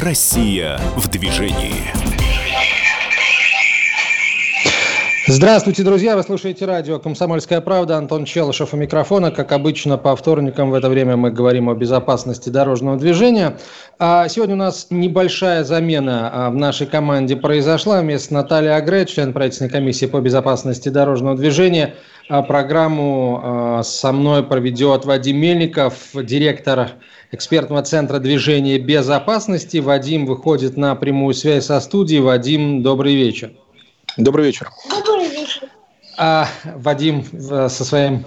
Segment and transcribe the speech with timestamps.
[0.00, 1.92] Россия в движении.
[5.26, 6.16] Здравствуйте, друзья!
[6.16, 7.98] Вы слушаете радио «Комсомольская правда».
[7.98, 9.30] Антон Челышев у микрофона.
[9.30, 13.58] Как обычно, по вторникам в это время мы говорим о безопасности дорожного движения.
[13.98, 18.00] А сегодня у нас небольшая замена а, в нашей команде произошла.
[18.00, 21.94] Вместо Натальи Агре, член правительственной комиссии по безопасности дорожного движения,
[22.30, 26.92] а, программу со мной проведет Вадим Мельников, директор
[27.32, 29.78] экспертного центра движения безопасности.
[29.78, 32.20] Вадим выходит на прямую связь со студией.
[32.20, 33.52] Вадим, добрый вечер.
[34.16, 34.70] Добрый вечер.
[35.06, 35.62] Добрый вечер.
[36.16, 37.24] А Вадим
[37.68, 38.24] со своим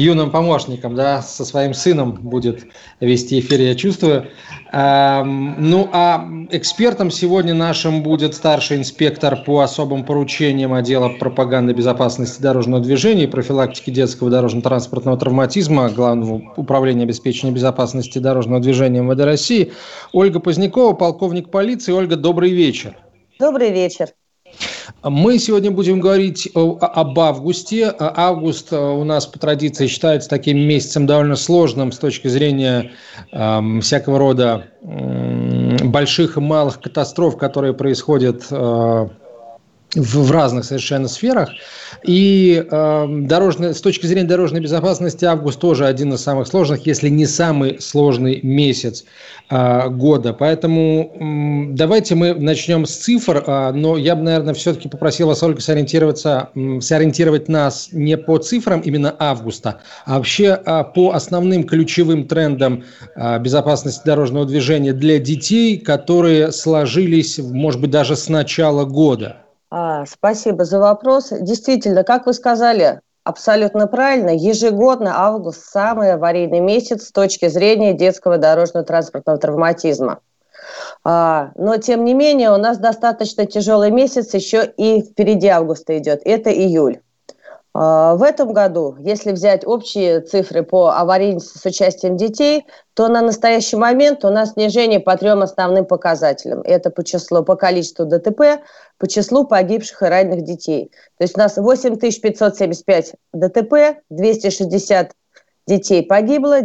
[0.00, 2.66] юным помощником, да, со своим сыном будет
[3.00, 4.28] вести эфир, я чувствую.
[4.72, 12.40] А, ну, а экспертом сегодня нашим будет старший инспектор по особым поручениям отдела пропаганды безопасности
[12.40, 19.72] дорожного движения и профилактики детского дорожно-транспортного травматизма Главного управления обеспечения безопасности дорожного движения МВД России
[20.12, 21.92] Ольга Позднякова, полковник полиции.
[21.92, 22.96] Ольга, добрый вечер.
[23.38, 24.08] Добрый вечер.
[25.02, 27.94] Мы сегодня будем говорить об августе.
[27.98, 32.92] Август э, у нас по традиции считается таким месяцем довольно сложным с точки зрения
[33.32, 39.08] э, всякого рода э, больших и малых катастроф, которые происходят э,
[39.94, 41.50] в, в разных совершенно сферах.
[42.04, 47.08] И э, дорожный, с точки зрения дорожной безопасности август тоже один из самых сложных, если
[47.08, 49.04] не самый сложный месяц
[49.50, 50.32] э, года.
[50.32, 55.42] Поэтому э, давайте мы начнем с цифр, э, но я бы, наверное, все-таки попросил вас,
[55.42, 61.64] Ольга, сориентироваться, э, сориентировать нас не по цифрам именно августа, а вообще э, по основным
[61.64, 62.84] ключевым трендам
[63.16, 69.36] э, безопасности дорожного движения для детей, которые сложились, может быть, даже с начала года.
[69.70, 71.28] А, спасибо за вопрос.
[71.30, 74.30] Действительно, как вы сказали, абсолютно правильно.
[74.30, 80.20] Ежегодно август– самый аварийный месяц с точки зрения детского дорожно-транспортного травматизма.
[81.04, 86.20] А, но, тем не менее, у нас достаточно тяжелый месяц еще и впереди августа идет.
[86.24, 87.00] Это июль.
[87.72, 93.22] А, в этом году, если взять общие цифры по аварийности с участием детей, то на
[93.22, 96.62] настоящий момент у нас снижение по трем основным показателям.
[96.62, 98.62] Это по числу, по количеству ДТП,
[98.98, 100.90] по числу погибших и раненых детей.
[101.18, 105.12] То есть у нас 8575 ДТП, 260
[105.68, 106.62] детей погибло,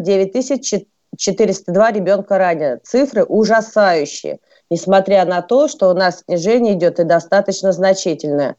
[1.18, 2.80] 9402 ребенка ранено.
[2.84, 4.40] Цифры ужасающие,
[4.70, 8.56] несмотря на то, что у нас снижение идет и достаточно значительное.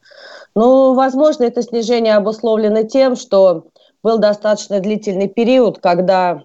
[0.55, 3.67] Ну, возможно, это снижение обусловлено тем, что
[4.03, 6.43] был достаточно длительный период, когда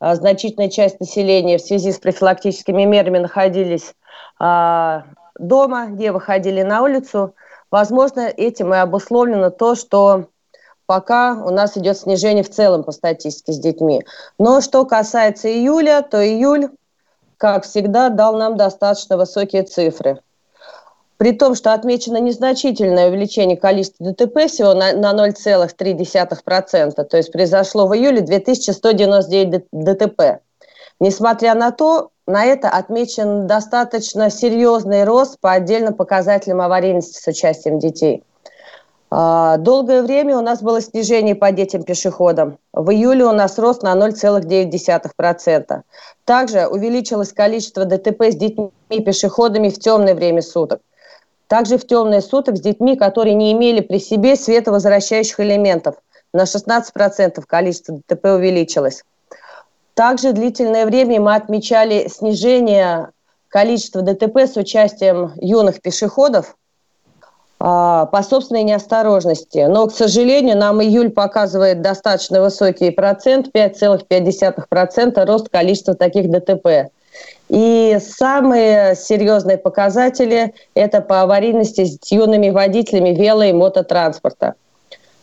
[0.00, 3.94] а, значительная часть населения в связи с профилактическими мерами находились
[4.38, 5.04] а,
[5.38, 7.34] дома, не выходили на улицу.
[7.70, 10.26] Возможно, этим и обусловлено то, что
[10.86, 14.04] пока у нас идет снижение в целом по статистике с детьми.
[14.38, 16.68] Но что касается июля, то июль,
[17.36, 20.20] как всегда, дал нам достаточно высокие цифры
[21.16, 27.86] при том, что отмечено незначительное увеличение количества ДТП всего на, на 0,3%, то есть произошло
[27.86, 30.40] в июле 2199 ДТП.
[31.00, 37.78] Несмотря на то, на это отмечен достаточно серьезный рост по отдельным показателям аварийности с участием
[37.78, 38.22] детей.
[39.16, 42.58] А, долгое время у нас было снижение по детям-пешеходам.
[42.72, 45.82] В июле у нас рост на 0,9%.
[46.24, 50.80] Также увеличилось количество ДТП с детьми-пешеходами в темное время суток
[51.46, 55.94] также в темные суток с детьми, которые не имели при себе световозвращающих элементов.
[56.32, 59.04] На 16% количество ДТП увеличилось.
[59.94, 63.10] Также длительное время мы отмечали снижение
[63.48, 66.56] количества ДТП с участием юных пешеходов
[67.58, 69.66] по собственной неосторожности.
[69.68, 76.90] Но, к сожалению, нам июль показывает достаточно высокий процент, 5,5% рост количества таких ДТП.
[77.48, 84.54] И самые серьезные показатели– это по аварийности с юными водителями вело- и мототранспорта.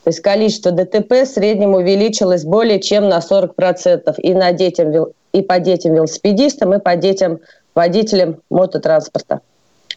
[0.03, 4.16] То есть количество ДТП в среднем увеличилось более чем на 40%.
[4.20, 7.40] И, на детям, и по детям-велосипедистам, и по детям
[7.76, 9.41] водителям мототранспорта.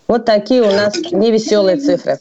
[0.06, 2.19] Вот такие у нас невеселые цифры.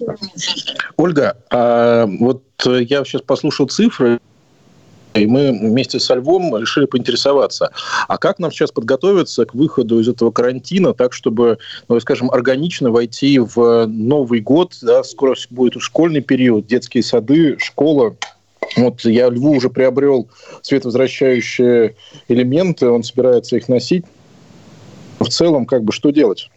[0.96, 4.20] Ольга, а вот я сейчас послушал цифры,
[5.14, 7.72] и мы вместе со Львом решили поинтересоваться,
[8.08, 12.90] а как нам сейчас подготовиться к выходу из этого карантина, так, чтобы, ну, скажем, органично
[12.90, 18.16] войти в Новый год, да, скоро будет школьный период, детские сады, школа,
[18.78, 20.30] вот я Льву уже приобрел
[20.62, 21.96] световозвращающие
[22.28, 24.06] элементы, он собирается их носить.
[25.20, 26.50] В целом, как бы, что делать?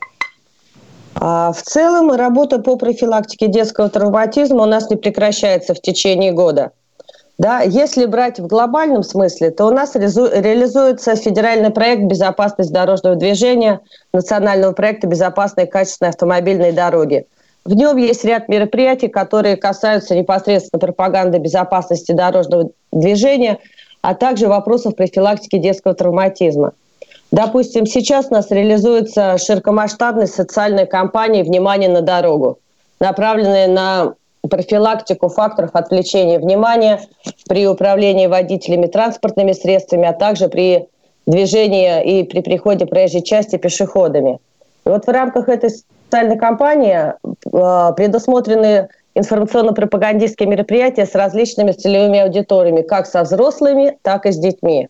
[1.18, 6.72] А, в целом, работа по профилактике детского травматизма у нас не прекращается в течение года.
[7.38, 13.80] Да, если брать в глобальном смысле, то у нас реализуется федеральный проект «Безопасность дорожного движения»
[14.12, 17.26] национального проекта «Безопасные качественные автомобильные дороги».
[17.64, 23.58] В нем есть ряд мероприятий, которые касаются непосредственно пропаганды безопасности дорожного движения,
[24.02, 26.72] а также вопросов профилактики детского травматизма.
[27.36, 32.60] Допустим, сейчас у нас реализуется широкомасштабная социальная кампания «Внимание на дорогу»,
[32.98, 34.14] направленная на
[34.48, 37.02] профилактику факторов отвлечения внимания
[37.46, 40.88] при управлении водителями транспортными средствами, а также при
[41.26, 44.38] движении и при приходе проезжей части пешеходами.
[44.86, 52.80] И вот в рамках этой социальной кампании э, предусмотрены информационно-пропагандистские мероприятия с различными целевыми аудиториями,
[52.80, 54.88] как со взрослыми, так и с детьми.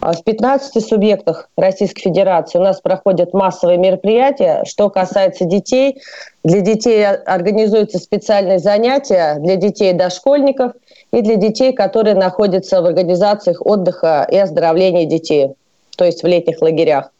[0.00, 4.64] А в 15 субъектах Российской Федерации у нас проходят массовые мероприятия.
[4.66, 6.00] Что касается детей,
[6.42, 10.72] для детей организуются специальные занятия для детей дошкольников
[11.12, 15.50] и для детей, которые находятся в организациях отдыха и оздоровления детей,
[15.96, 17.10] то есть в летних лагерях.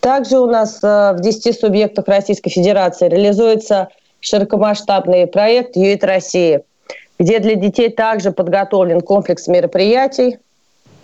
[0.00, 3.88] Также у нас э, в 10 субъектах Российской Федерации реализуется
[4.20, 6.60] широкомасштабный проект «ЮИТ России»,
[7.18, 10.38] где для детей также подготовлен комплекс мероприятий,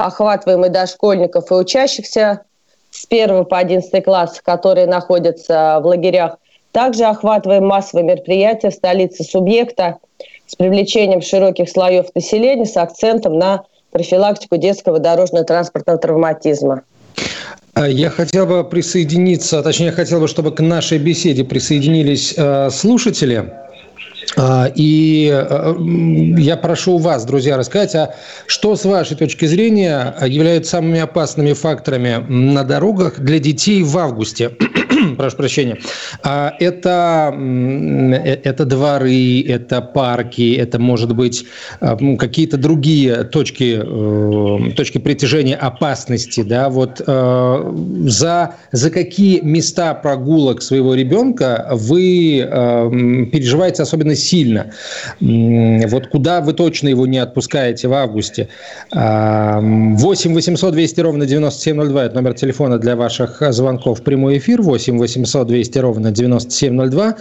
[0.00, 2.40] охватываемый дошкольников и учащихся
[2.90, 6.38] с 1 по 11 класс, которые находятся в лагерях.
[6.72, 9.98] Также охватываем массовые мероприятия в столице субъекта
[10.46, 16.82] с привлечением широких слоев населения с акцентом на профилактику детского дорожного транспортного травматизма.
[17.74, 22.70] А я хотел бы присоединиться, точнее, я хотел бы, чтобы к нашей беседе присоединились э,
[22.70, 23.52] слушатели.
[24.36, 25.74] А, и э,
[26.38, 28.14] я прошу вас, друзья, рассказать, а
[28.46, 34.52] что с вашей точки зрения являются самыми опасными факторами на дорогах для детей в августе?
[35.20, 35.76] Прошу прощения,
[36.22, 41.44] а это, э, это дворы, это парки, это, может быть,
[41.80, 47.72] а, какие-то другие точки, э, точки притяжения опасности, да, вот э,
[48.06, 52.48] за, за какие места прогулок своего ребенка вы
[53.32, 54.72] переживаете особенно сильно?
[55.20, 58.48] Вот куда вы точно его не отпускаете в августе?
[58.92, 64.62] 8 800 200 ровно 9702– это номер телефона для ваших звонков прямой эфир.
[64.62, 67.16] 8 800 200 ровно 9702.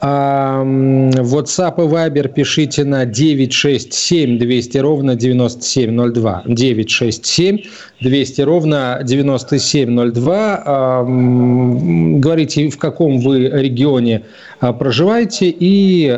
[0.00, 6.42] А, WhatsApp и Viber пишите на 967 200 ровно 9702.
[6.46, 7.58] 967
[8.00, 10.62] 200 ровно 9702.
[10.64, 14.22] А, говорите, в каком вы регионе
[14.60, 16.08] а, проживаете и,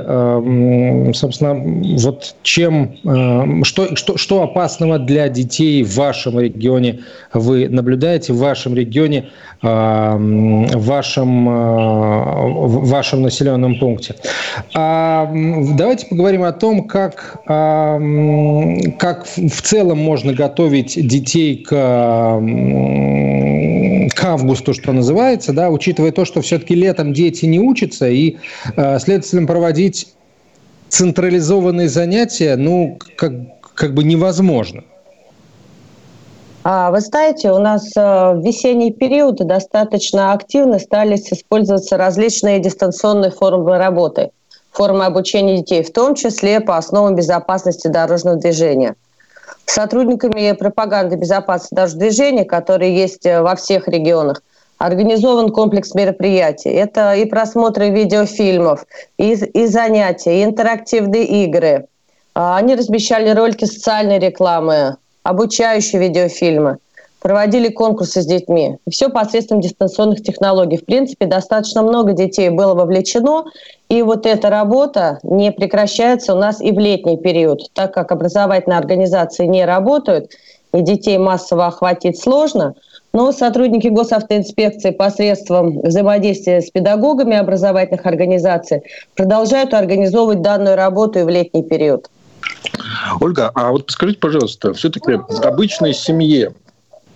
[1.14, 1.54] собственно,
[1.98, 2.96] вот чем,
[3.64, 7.00] что, что, что опасного для детей в вашем регионе
[7.32, 9.30] вы наблюдаете, в вашем регионе,
[9.62, 14.14] в вашем, в вашем населенном пункте.
[14.72, 22.40] Давайте поговорим о том, как, как в целом можно готовить детей к
[24.14, 28.36] к августу, что называется, да, учитывая то, что все-таки летом дети не учатся, и,
[28.76, 30.08] э, следовательно, проводить
[30.88, 33.32] централизованные занятия, ну, как,
[33.74, 34.84] как бы невозможно.
[36.64, 43.30] А, вы знаете, у нас э, в весенний период достаточно активно стали использоваться различные дистанционные
[43.30, 44.30] формы работы,
[44.72, 48.96] формы обучения детей, в том числе по основам безопасности дорожного движения–
[49.66, 54.42] сотрудниками пропаганды безопасности даже движения, которые есть э, во всех регионах,
[54.78, 56.70] организован комплекс мероприятий.
[56.70, 58.84] Это и просмотры видеофильмов,
[59.18, 61.86] и, и занятия, и интерактивные игры.
[62.34, 66.78] А, они размещали ролики социальной рекламы, обучающие видеофильмы
[67.20, 68.76] проводили конкурсы с детьми.
[68.86, 70.76] И все посредством дистанционных технологий.
[70.76, 73.46] В принципе, достаточно много детей было вовлечено,
[73.88, 78.78] и вот эта работа не прекращается у нас и в летний период, так как образовательные
[78.78, 80.32] организации не работают,
[80.74, 82.74] и детей массово охватить сложно,
[83.14, 88.82] но сотрудники госавтоинспекции посредством взаимодействия с педагогами образовательных организаций
[89.16, 92.10] продолжают организовывать данную работу и в летний период.
[93.20, 96.54] Ольга, а вот скажите, пожалуйста, все-таки обычной семье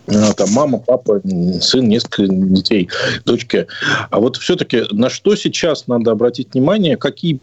[0.07, 1.21] а, там мама, папа,
[1.61, 2.89] сын, несколько детей,
[3.25, 3.67] дочки.
[4.11, 7.41] А вот все-таки на что сейчас надо обратить внимание, какие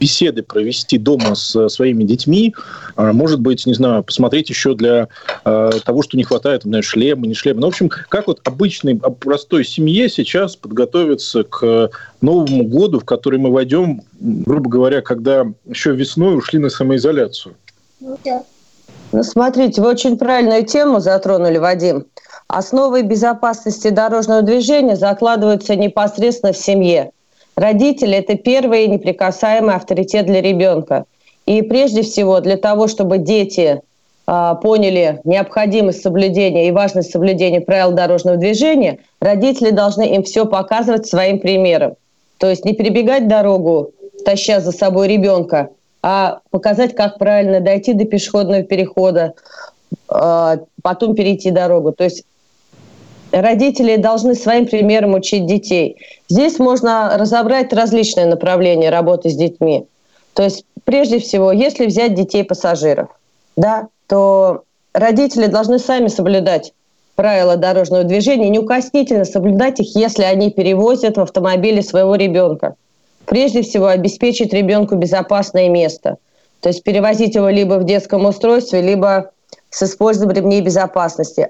[0.00, 2.54] беседы провести дома с своими детьми,
[2.96, 5.08] а, может быть, не знаю, посмотреть еще для
[5.44, 7.60] э, того, что не хватает, например, шлема, не шлема.
[7.60, 11.90] Ну, в общем, как вот обычной, простой семье сейчас подготовиться к
[12.20, 17.54] Новому году, в который мы войдем, грубо говоря, когда еще весной ушли на самоизоляцию?
[18.00, 18.42] Ну, да.
[19.12, 22.06] Ну, смотрите, вы очень правильную тему затронули, Вадим.
[22.48, 27.12] Основы безопасности дорожного движения закладываются непосредственно в семье.
[27.56, 31.04] Родители– это первый неприкасаемый авторитет для ребенка.
[31.46, 33.82] И прежде всего для того, чтобы дети
[34.26, 41.06] а, поняли необходимость соблюдения и важность соблюдения правил дорожного движения, родители должны им все показывать
[41.06, 41.94] своим примером.
[42.38, 43.90] То есть не перебегать дорогу,
[44.24, 45.70] таща за собой ребенка,
[46.02, 49.34] а показать, как правильно дойти до пешеходного перехода,
[50.08, 51.92] а, потом перейти дорогу.
[51.92, 52.24] То есть
[53.32, 55.96] родители должны своим примером учить детей.
[56.28, 59.86] Здесь можно разобрать различные направления работы с детьми.
[60.34, 63.08] То есть, прежде всего, если взять детей-пассажиров,
[63.56, 66.72] да, то родители должны сами соблюдать
[67.14, 72.74] правила дорожного движения, неукоснительно соблюдать их, если они перевозят в автомобиле своего ребенка.
[73.26, 76.16] Прежде всего, обеспечить ребенку безопасное место.
[76.60, 79.32] То есть перевозить его либо в детском устройстве, либо
[79.70, 81.46] с использованием ремней безопасности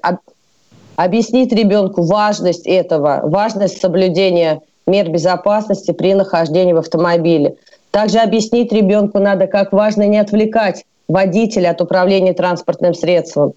[1.03, 7.55] объяснить ребенку важность этого, важность соблюдения мер безопасности при нахождении в автомобиле.
[7.91, 13.53] Также объяснить ребенку надо, как важно не отвлекать водителя от управления транспортным средством.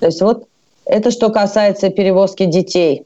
[0.00, 0.44] То есть вот
[0.84, 3.04] это что касается перевозки детей.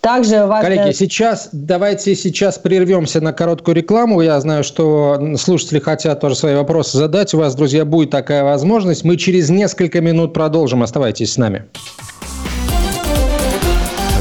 [0.00, 0.68] Также важно...
[0.68, 4.22] Коллеги, сейчас давайте сейчас прервемся на короткую рекламу.
[4.22, 7.34] Я знаю, что слушатели хотят тоже свои вопросы задать.
[7.34, 9.04] У вас, друзья, будет такая возможность.
[9.04, 10.82] Мы через несколько минут продолжим.
[10.82, 11.66] Оставайтесь с нами.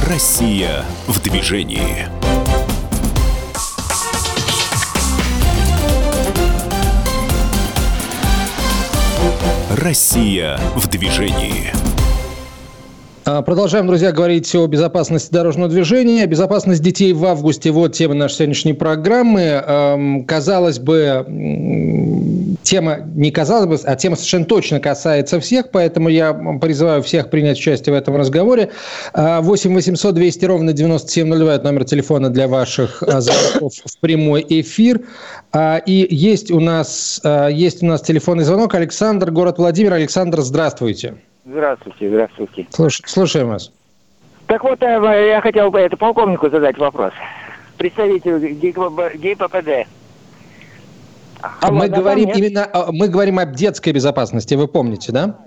[0.09, 2.07] Россия в движении.
[9.77, 11.71] Россия в движении.
[13.23, 16.25] А, продолжаем, друзья, говорить о безопасности дорожного движения.
[16.25, 20.25] Безопасность детей в августе– вот тема нашей сегодняшней программы.
[20.27, 21.23] Казалось бы,
[22.69, 27.57] тема не казалось бы, а тема совершенно точно касается всех, поэтому я призываю всех принять
[27.57, 28.69] участие в этом разговоре.
[29.13, 35.01] 8 800 200 ровно 9702– это номер телефона для ваших а, звонков в прямой эфир.
[35.51, 37.21] А, и есть у нас,
[37.51, 38.75] есть у нас телефонный звонок.
[38.75, 39.93] Александр, город Владимир.
[39.93, 41.15] Александр, здравствуйте.
[41.45, 42.67] Здравствуйте, здравствуйте.
[42.69, 43.71] Слуш, слушаем вас.
[44.45, 47.13] Так вот, э, я хотел бы это полковнику задать вопрос.
[47.77, 49.87] Представителю ГИППД.
[51.41, 52.37] А мы говорим нет?
[52.37, 55.37] именно, мы говорим об детской безопасности, вы помните, да?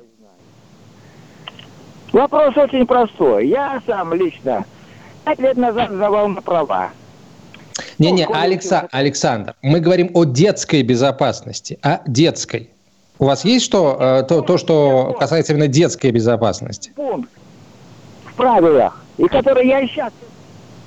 [2.12, 3.48] Вопрос очень простой.
[3.48, 4.64] Я сам лично
[5.24, 6.90] пять лет назад сдавал на права.
[7.98, 12.70] Не-не, Алекса, Александр, мы говорим о детской безопасности, о детской.
[13.18, 16.92] У вас есть что, э, то, то, что касается именно детской безопасности?
[16.96, 17.30] Пункт
[18.24, 20.12] в правилах, и который я сейчас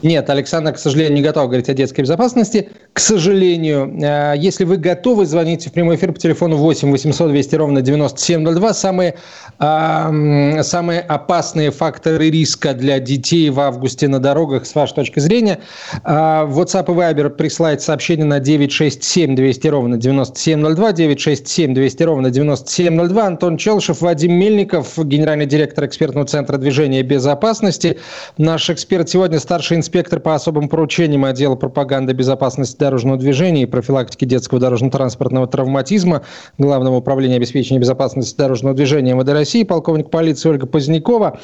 [0.01, 2.69] нет, Александр, к сожалению, не готов говорить о детской безопасности.
[2.93, 7.55] К сожалению, э, если вы готовы, звоните в прямой эфир по телефону 8 800 200
[7.55, 8.73] ровно 9702.
[8.73, 9.15] Самые,
[9.59, 15.59] э, самые опасные факторы риска для детей в августе на дорогах, с вашей точки зрения.
[16.03, 23.25] В WhatsApp и Viber присылайте сообщение на 967 200 ровно 9702, 967 200 ровно 9702.
[23.25, 27.97] Антон Челшев, Вадим Мельников, генеральный директор экспертного центра движения безопасности.
[28.37, 33.65] Наш эксперт сегодня старший инспектор инспектор по особым поручениям отдела пропаганды безопасности дорожного движения и
[33.65, 36.23] профилактики детского дорожно-транспортного травматизма
[36.57, 41.39] Главного управления обеспечения безопасности дорожного движения МВД России, полковник полиции Ольга Позднякова.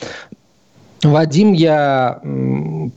[1.02, 2.20] Вадим, я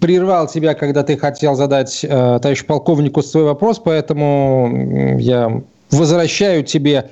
[0.00, 2.08] прервал тебя, когда ты хотел задать э,
[2.42, 7.10] товарищу полковнику свой вопрос, поэтому я возвращаю тебе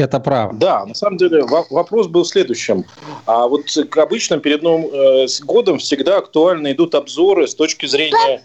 [0.00, 0.54] это право.
[0.54, 2.84] Да, на самом деле вопрос был следующим.
[3.26, 8.42] А вот к обычным перед Новым э, годом всегда актуально идут обзоры с точки зрения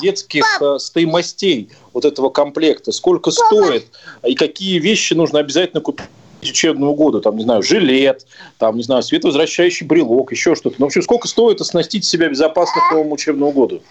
[0.00, 2.92] детских э, стоимостей вот этого комплекта.
[2.92, 3.86] Сколько стоит
[4.24, 6.06] и какие вещи нужно обязательно купить
[6.42, 8.26] учебному году, там, не знаю, жилет,
[8.58, 10.76] там, не знаю, световозвращающий брелок, еще что-то.
[10.78, 13.82] Ну, в общем, сколько стоит оснастить себя безопасно к новому учебному году?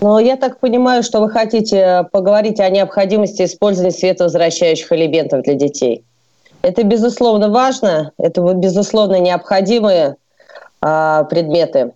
[0.00, 6.04] Но я так понимаю, что вы хотите поговорить о необходимости использования световозвращающих элементов для детей.
[6.62, 10.16] Это, безусловно, важно, это, безусловно, необходимые
[10.80, 11.92] а, предметы.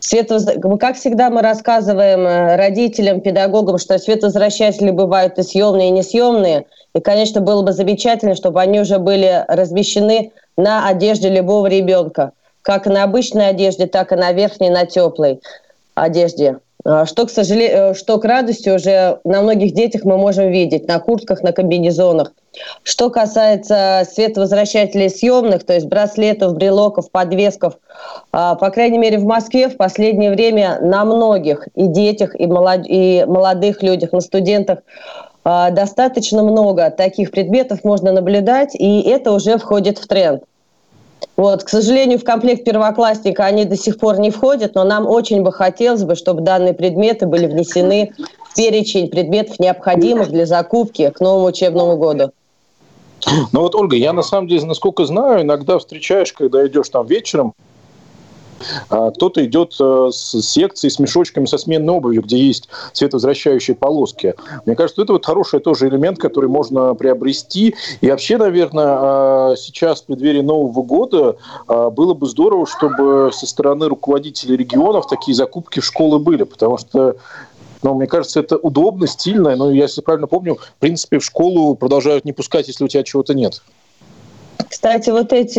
[0.00, 0.46] Светоз...
[0.78, 6.66] Как всегда мы рассказываем э, родителям, педагогам, что световозвращатели бывают и съемные, и несъемные.
[6.94, 12.32] И, конечно, было бы замечательно, чтобы они уже были размещены на одежде любого ребенка.
[12.62, 15.40] Как на обычной одежде, так и на верхней, на теплой
[15.94, 16.58] одежде.
[16.88, 20.86] А, что, к сожалению, э, что к радости уже на многих детях мы можем видеть,
[20.86, 22.32] на куртках, на комбинезонах.
[22.84, 27.74] Что касается световозвращателей съемных, то есть браслетов, брелоков, подвесков,
[28.30, 32.82] а, по крайней мере в Москве в последнее время на многих и детях, и, молод...
[32.86, 34.78] и молодых людях, на студентах
[35.42, 40.44] а, достаточно много таких предметов можно наблюдать, и это уже входит в тренд.
[41.36, 45.42] Вот, к сожалению, в комплект первоклассника они до сих пор не входят, но нам очень
[45.42, 48.12] бы хотелось бы, чтобы данные предметы были внесены
[48.50, 52.32] в перечень предметов, необходимых для закупки к новому учебному году.
[53.52, 57.54] Ну вот, Ольга, я на самом деле, насколько знаю, иногда встречаешь, когда идешь там вечером,
[58.88, 64.34] кто-то идет э, с секцией с мешочками со сменной обувью, где есть цветовозвращающие полоски.
[64.64, 67.74] Мне кажется, это вот хороший тоже элемент, который можно приобрести.
[68.00, 71.36] И вообще, наверное, а, сейчас в преддверии Нового года
[71.66, 76.78] а, было бы здорово, чтобы со стороны руководителей регионов такие закупки в школы были, потому
[76.78, 77.16] что
[77.82, 79.54] но мне кажется, это удобно, стильно.
[79.54, 83.32] Но, если правильно помню, в принципе, в школу продолжают не пускать, если у тебя чего-то
[83.34, 83.62] нет.
[84.76, 85.58] Кстати, вот эти,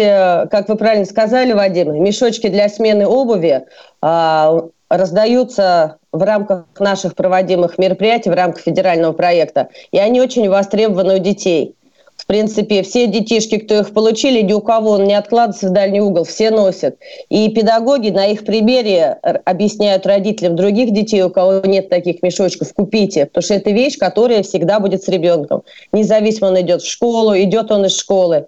[0.50, 3.64] как вы правильно сказали, Вадим, мешочки для смены обуви
[4.00, 11.16] а, раздаются в рамках наших проводимых мероприятий, в рамках федерального проекта, и они очень востребованы
[11.16, 11.74] у детей.
[12.16, 16.00] В принципе, все детишки, кто их получили, ни у кого он не откладывается в дальний
[16.00, 17.00] угол, все носят.
[17.30, 23.26] И педагоги на их примере объясняют родителям других детей, у кого нет таких мешочков, купите,
[23.26, 25.64] потому что это вещь, которая всегда будет с ребенком.
[25.92, 28.46] Независимо он идет в школу, идет он из школы.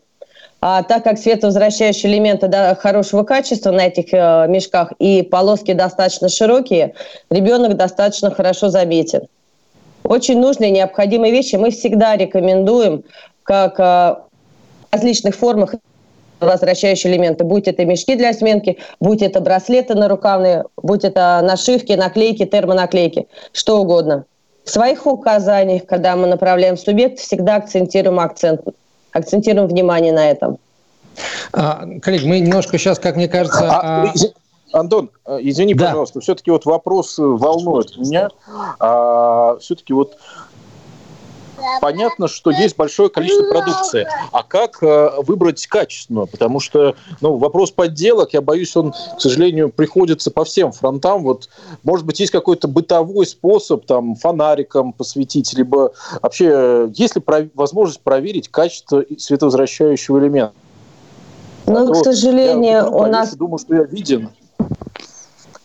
[0.61, 6.27] А так как световозвращающие элементы да, хорошего качества на этих э, мешках и полоски достаточно
[6.27, 6.95] широкие,
[7.29, 9.21] ребенок достаточно хорошо заметен.
[10.03, 13.03] Очень нужные необходимые вещи мы всегда рекомендуем,
[13.43, 14.25] как э, в
[14.91, 15.75] различных формах
[16.41, 17.45] возвращающие элементы.
[17.45, 23.27] Будь это мешки для сменки, будь это браслеты на рукавные, будь это нашивки, наклейки, термонаклейки,
[23.53, 24.25] что угодно.
[24.65, 28.61] В своих указаниях, когда мы направляем субъект, всегда акцентируем акцент
[29.11, 30.57] акцентируем внимание на этом.
[31.53, 33.69] А, коллеги, мы немножко сейчас, как мне кажется...
[33.69, 34.13] А, а...
[34.71, 35.87] Антон, э, извини, да.
[35.87, 38.29] пожалуйста, все-таки вот вопрос волнует меня.
[38.79, 40.17] А, все-таки вот
[41.81, 44.07] понятно, что есть большое количество продукции.
[44.31, 46.27] А как э, выбрать качественную?
[46.27, 51.23] Потому что ну, вопрос подделок, я боюсь, он, к сожалению, приходится по всем фронтам.
[51.23, 51.49] Вот,
[51.83, 57.23] может быть, есть какой-то бытовой способ там фонариком посветить, либо вообще есть ли
[57.53, 60.53] возможность проверить качество световозвращающего элемента?
[61.65, 63.35] Ну, к сожалению, я, у нас...
[63.35, 64.29] Думаю, что я виден.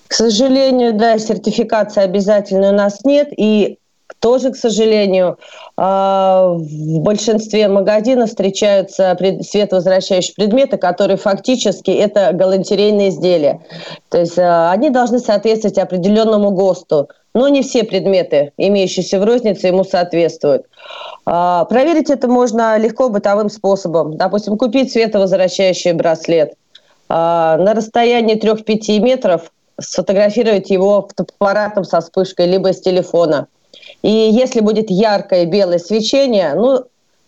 [0.07, 3.79] К сожалению, да, сертификации обязательной у нас нет, и
[4.21, 5.39] тоже, к сожалению,
[5.77, 13.61] а, в большинстве магазинов встречаются световозвращающие предметы, которые фактически это галантерейные изделия.
[14.11, 19.69] То есть а, они должны соответствовать определенному ГОСТу, но не все предметы, имеющиеся в рознице,
[19.69, 20.67] ему соответствуют.
[21.27, 24.17] А, проверить это можно легко бытовым способом.
[24.17, 26.55] Допустим, купить световозвращающий браслет.
[27.11, 33.49] На расстоянии 3-5 метров сфотографировать его фотоаппаратом со вспышкой, либо с телефона–
[34.03, 36.85] и если будет яркое белое свечение, ну,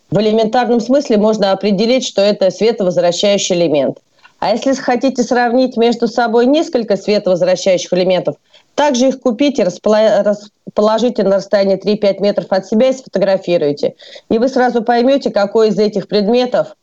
[0.09, 3.97] в элементарном смысле можно определить, что это световозвращающий элемент.
[4.39, 8.35] А если хотите сравнить между собой несколько световозвращающих элементов,
[8.75, 13.95] также их купите, расположите на расстоянии 3-5 метров от себя и сфотографируйте.
[14.29, 16.75] И вы сразу поймете, какой из этих предметов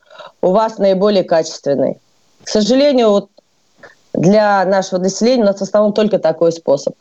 [0.42, 1.98] у вас наиболее качественный.
[2.42, 3.28] К сожалению, вот
[4.12, 6.94] для нашего населения у нас в основном только такой способ.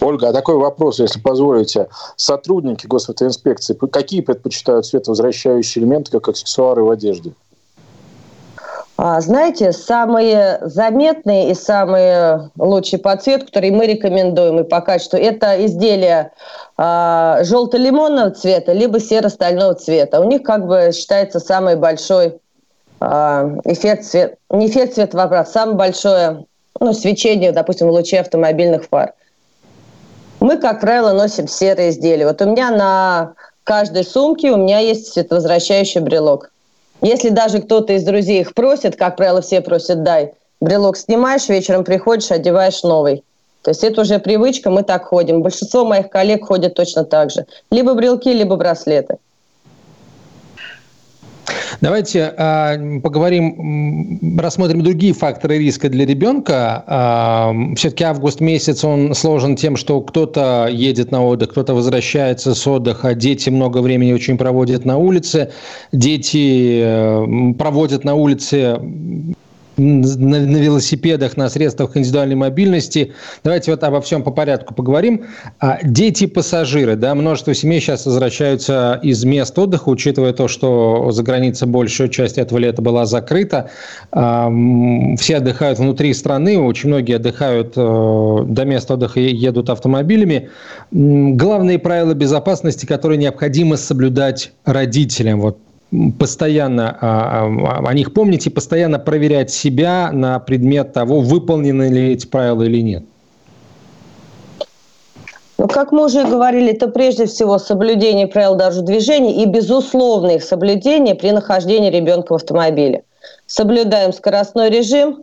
[0.00, 1.88] Ольга, а такой вопрос, если позволите.
[2.16, 7.32] Сотрудники госавтоинспекции какие предпочитают световозвращающие элементы, как аксессуары в одежде?
[8.96, 15.18] А, знаете, самые заметные и самые лучшие по цвету, которые мы рекомендуем и по качеству,
[15.18, 16.32] это изделия
[16.76, 20.20] а, желто-лимонного цвета, либо серо-стального цвета.
[20.20, 22.38] У них как бы считается самый большой
[23.00, 26.44] а, эффект цвета, не эффект цвета вопрос, самое большое
[26.78, 29.14] ну, свечение, допустим, в луче автомобильных фар.
[30.42, 32.26] Мы, как правило, носим серые изделия.
[32.26, 36.50] Вот у меня на каждой сумке у меня есть световозвращающий брелок.
[37.00, 41.84] Если даже кто-то из друзей их просит, как правило, все просят, дай, брелок снимаешь, вечером
[41.84, 43.22] приходишь, одеваешь новый.
[43.62, 45.42] То есть это уже привычка, мы так ходим.
[45.42, 47.46] Большинство моих коллег ходят точно так же.
[47.70, 49.18] Либо брелки, либо браслеты.
[51.80, 56.84] Давайте э, поговорим, рассмотрим другие факторы риска для ребенка.
[56.86, 62.54] Э, а, все-таки август месяц, он сложен тем, что кто-то едет на отдых, кто-то возвращается
[62.54, 65.50] с отдыха, дети много времени очень проводят на улице,
[65.90, 68.78] дети э, проводят на улице
[69.82, 73.12] на, на велосипедах, на средствах индивидуальной мобильности.
[73.44, 75.24] Давайте вот обо всем по порядку поговорим.
[75.58, 81.68] А, дети-пассажиры, да, множество семей сейчас возвращаются из мест отдыха, учитывая то, что за границей
[81.68, 83.70] большая часть этого лета была закрыта.
[84.10, 84.50] А,
[85.18, 90.50] все отдыхают внутри страны, очень многие отдыхают э, до места отдыха и едут автомобилями.
[90.90, 95.40] Главные правила безопасности, которые необходимо соблюдать родителям.
[95.40, 95.58] Вот
[96.18, 102.12] постоянно а, а, о них помнить и постоянно проверять себя на предмет того, выполнены ли
[102.12, 103.04] эти правила или нет?
[105.58, 110.44] Ну, как мы уже говорили, это прежде всего соблюдение правил дорожного движения и безусловное их
[110.44, 113.04] соблюдение при нахождении ребенка в автомобиле.
[113.46, 115.22] Соблюдаем скоростной режим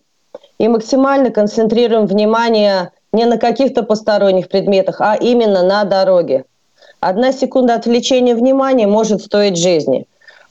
[0.60, 6.46] и максимально концентрируем внимание не на каких-то посторонних предметах, а именно на дороге.
[7.00, 10.06] Одна секунда отвлечения внимания может стоить жизни.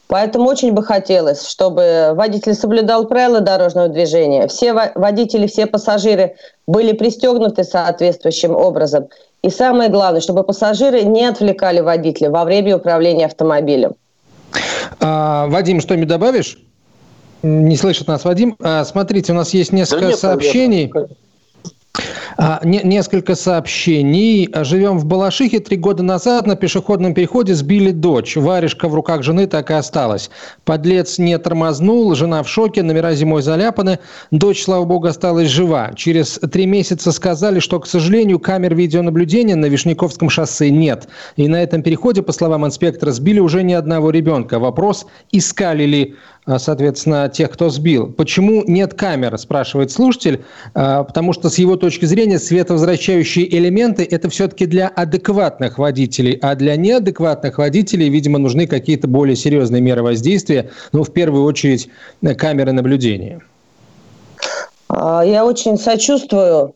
[0.08, 6.34] Поэтому очень бы хотелось, чтобы водитель соблюдал правила дорожного движения, все водители, все пассажиры
[6.66, 9.08] были пристегнуты соответствующим образом.
[9.42, 13.92] И самое главное, чтобы пассажиры не отвлекали водителя во время управления автомобилем.
[15.00, 16.58] А, Вадим, что-нибудь добавишь?
[17.42, 18.56] Не слышит нас Вадим.
[18.60, 20.90] А, смотрите, у нас есть несколько да нет, сообщений.
[20.92, 21.16] Наверное.
[22.40, 24.48] А, не, несколько сообщений.
[24.62, 25.58] Живем в Балашихе.
[25.58, 28.36] Три года назад на пешеходном переходе сбили дочь.
[28.36, 30.30] Варежка в руках жены так и осталась.
[30.64, 33.98] Подлец не тормознул, жена в шоке, номера зимой заляпаны.
[34.30, 35.90] Дочь, слава богу, осталась жива.
[35.96, 41.08] Через три месяца сказали, что, к сожалению, камер видеонаблюдения на Вишняковском шоссе нет.
[41.34, 44.60] И на этом переходе, по словам инспектора, сбили уже ни одного ребенка.
[44.60, 46.14] Вопрос, искали ли
[46.48, 48.06] а, соответственно, тех, кто сбил.
[48.06, 54.28] Почему нет камер, спрашивает слушатель, а, потому что с его точки зрения световозвращающие элементы– это
[54.28, 60.70] все-таки для адекватных водителей, а для неадекватных водителей, видимо, нужны какие-то более серьезные меры воздействия,
[60.92, 61.88] ну, в первую очередь,
[62.36, 63.40] камеры наблюдения.
[64.88, 66.74] А, я очень сочувствую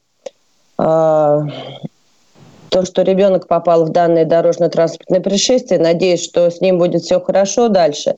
[2.73, 5.79] то, что ребенок попал в данное дорожно-транспортное происшествие.
[5.79, 8.17] Надеюсь, что с ним будет все хорошо дальше.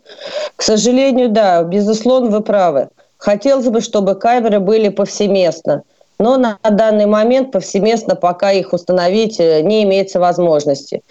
[0.55, 2.89] К сожалению, да, безусловно, вы правы.
[3.19, 5.83] Хотелось бы, чтобы камеры были повсеместно.
[6.19, 11.03] Но на данный момент повсеместно пока их установить э, не имеется возможности.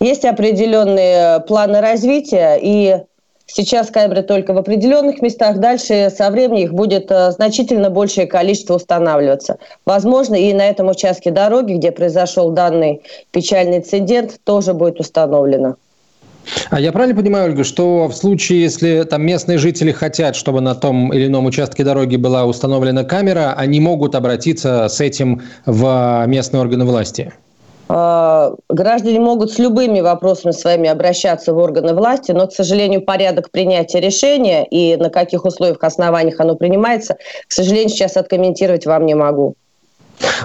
[0.00, 3.02] Есть определенные планы развития, и
[3.54, 8.76] Сейчас камеры только в определенных местах, дальше со временем их будет э, значительно большее количество
[8.76, 9.58] устанавливаться.
[9.84, 15.76] Возможно, и на этом участке дороги, где произошел данный печальный инцидент, тоже будет установлено.
[16.70, 20.74] А я правильно понимаю, Ольга, что в случае, если там местные жители хотят, чтобы на
[20.74, 26.60] том или ином участке дороги была установлена камера, они могут обратиться с этим в местные
[26.60, 27.32] органы власти?
[27.88, 33.50] А, граждане могут с любыми вопросами своими обращаться в органы власти, но, к сожалению, порядок
[33.50, 39.14] принятия решения и на каких условиях, основаниях оно принимается, к сожалению, сейчас откомментировать вам не
[39.14, 39.56] могу.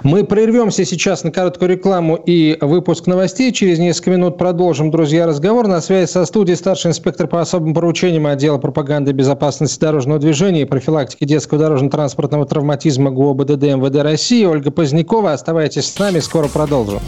[0.03, 3.51] Мы прервемся сейчас на короткую рекламу и выпуск новостей.
[3.51, 5.67] Через несколько минут продолжим, друзья, разговор.
[5.67, 10.65] На связи со студией старший инспектор по особым поручениям отдела пропаганды безопасности дорожного движения и
[10.65, 15.33] профилактики детского дорожно-транспортного травматизма ГУОБДД МВД России Ольга Позднякова.
[15.33, 16.99] Оставайтесь с нами, скоро продолжим.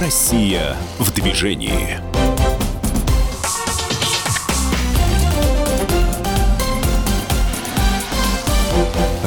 [0.00, 2.25] Россия в движении.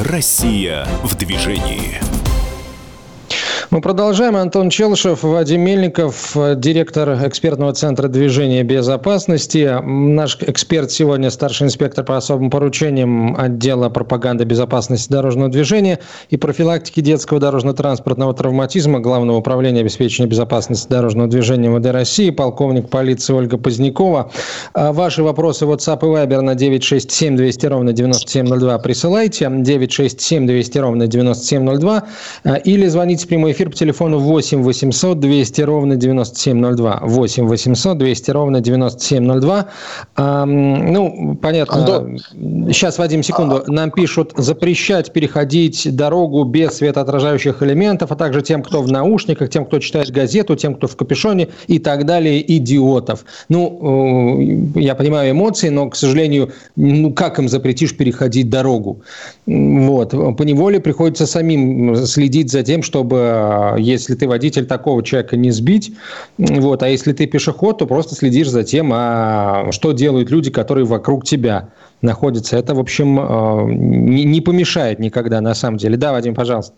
[0.02, 2.09] Россия в движении.
[3.70, 4.34] Мы продолжаем.
[4.34, 9.78] Антон Челшев, Вадим Мельников, директор экспертного центра движения безопасности.
[9.84, 16.98] Наш эксперт сегодня старший инспектор по особым поручениям отдела пропаганды безопасности дорожного движения и профилактики
[16.98, 24.32] детского дорожно-транспортного травматизма Главного управления обеспечения безопасности дорожного движения МВД России, полковник полиции Ольга Позднякова.
[24.74, 29.48] А ваши вопросы WhatsApp и Viber на 967 200 ровно 9702 присылайте.
[29.48, 32.02] 967 200 ровно 9702
[32.42, 37.00] а, или звоните в прямой эфир эфир по телефону 8 800 200 ровно 9702.
[37.02, 39.66] 8 800 200 ровно 9702.
[40.16, 41.80] А, ну, понятно.
[41.80, 42.18] Антон.
[42.72, 43.62] Сейчас, Вадим, секунду.
[43.66, 49.66] Нам пишут запрещать переходить дорогу без светоотражающих элементов, а также тем, кто в наушниках, тем,
[49.66, 53.26] кто читает газету, тем, кто в капюшоне и так далее, идиотов.
[53.50, 59.02] Ну, э, я понимаю эмоции, но, к сожалению, ну, как им запретишь переходить дорогу?
[59.46, 60.10] Вот.
[60.10, 65.50] По неволе приходится самим следить за тем, чтобы а если ты водитель, такого человека не
[65.50, 65.92] сбить.
[66.38, 66.82] Вот.
[66.82, 71.24] А если ты пешеход, то просто следишь за тем, а что делают люди, которые вокруг
[71.24, 71.70] тебя
[72.02, 72.56] находятся.
[72.56, 75.96] Это, в общем, а, не помешает никогда на самом деле.
[75.96, 76.74] Да, Вадим, пожалуйста.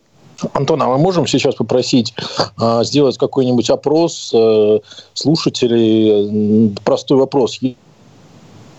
[0.55, 2.15] Антон, а мы можем сейчас попросить
[2.61, 4.81] э, сделать какой-нибудь опрос э,
[5.15, 6.75] слушателей?
[6.85, 7.61] Простой вопрос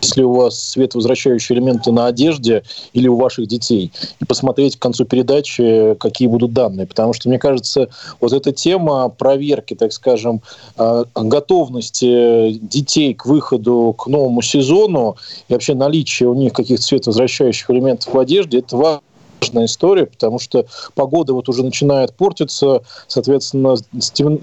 [0.03, 4.81] есть ли у вас световозвращающие элементы на одежде или у ваших детей, и посмотреть к
[4.81, 6.85] концу передачи, какие будут данные.
[6.85, 7.89] Потому что, мне кажется,
[8.19, 10.41] вот эта тема проверки, так скажем,
[10.77, 15.15] а, готовности детей к выходу к новому сезону
[15.47, 19.01] и вообще наличие у них каких-то световозвращающих элементов в одежде, это важно
[19.41, 23.75] важная история, потому что погода вот уже начинает портиться, соответственно,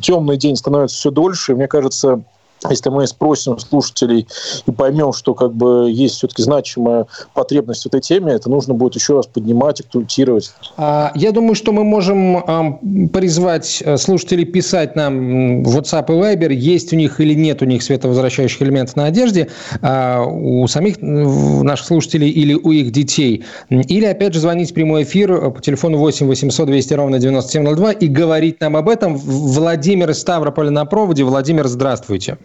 [0.01, 1.55] темный день становится все дольше.
[1.55, 2.23] Мне кажется,
[2.69, 4.27] если мы спросим слушателей
[4.67, 8.95] и поймем, что как бы есть все-таки значимая потребность в этой теме, это нужно будет
[8.95, 10.53] еще раз поднимать, актуализировать.
[10.77, 16.53] А, я думаю, что мы можем призвать э, слушателей писать нам в WhatsApp и Viber,
[16.53, 19.49] есть у них или нет у них световозвращающих элементов на одежде,
[19.81, 23.45] а, у самих наших слушателей или у их детей.
[23.71, 28.09] Или, опять же, звонить в прямой эфир по телефону 8 800 200 ровно 9702 и
[28.09, 29.17] говорить нам об этом.
[29.17, 31.25] Владимир из Ставрополя на проводе.
[31.25, 32.39] Владимир, здравствуйте.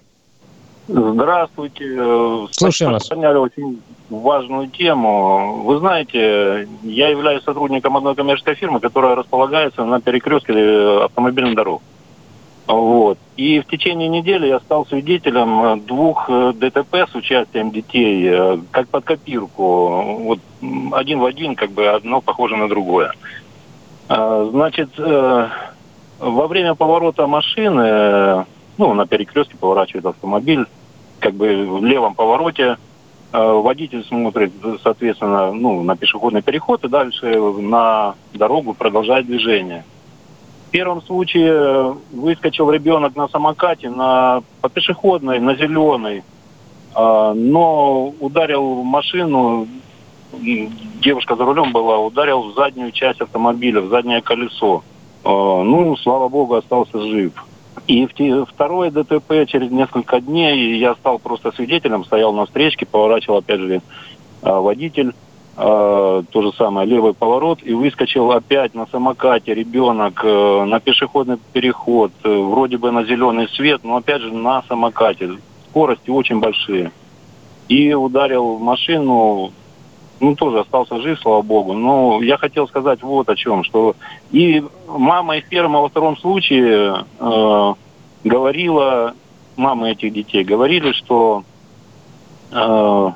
[0.88, 2.48] Здравствуйте.
[2.52, 3.08] Слушаем вас.
[3.08, 5.64] Подняли очень важную тему.
[5.64, 11.82] Вы знаете, я являюсь сотрудником одной коммерческой фирмы, которая располагается на перекрестке автомобильных дорог.
[12.68, 13.20] Вот.
[13.38, 18.88] И в течение недели я стал свидетелем двух э, ДТП с участием детей, э, как
[18.88, 20.18] под копирку.
[20.22, 20.40] Вот
[20.94, 23.12] один в один, как бы одно похоже на другое.
[24.10, 25.48] А, значит, э,
[26.20, 28.46] во время поворота машины
[28.78, 30.66] ну, на перекрестке поворачивает автомобиль,
[31.20, 32.78] как бы в левом повороте
[33.32, 34.52] э, водитель смотрит,
[34.84, 39.84] соответственно, ну, на пешеходный переход и дальше на дорогу продолжает движение.
[40.68, 46.24] В первом случае выскочил ребенок на самокате на, по пешеходной, на зеленой,
[46.96, 49.68] э, но ударил машину,
[50.34, 54.84] девушка за рулем была, ударил в заднюю часть автомобиля, в заднее колесо.
[55.24, 57.32] Э, ну, слава богу, остался жив.
[57.88, 58.08] И
[58.46, 63.82] второе ДТП через несколько дней я стал просто свидетелем, стоял на встречке, поворачивал опять же
[64.42, 65.14] а, водитель,
[65.58, 71.38] а, то же самое, левый поворот, и выскочил опять на самокате ребенок э, на пешеходный
[71.54, 75.32] переход, э, вроде бы на зеленый свет, но опять же на самокате.
[75.70, 76.92] Скорости очень большие.
[77.68, 79.52] И ударил машину,
[80.20, 81.74] ну, тоже остался жив, слава богу.
[81.74, 83.96] Но я хотел сказать вот о чем, что
[84.32, 87.74] и мама из первого во втором случае э,
[88.24, 89.14] говорила,
[89.56, 91.44] мамы этих детей говорили, что
[92.52, 93.12] э,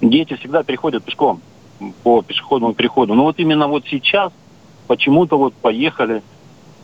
[0.00, 1.40] дети всегда переходят пешком
[2.02, 3.14] по пешеходному переходу.
[3.14, 4.32] Но вот именно вот сейчас
[4.86, 6.22] почему-то вот поехали